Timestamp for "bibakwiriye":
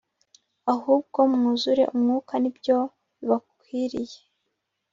3.17-4.19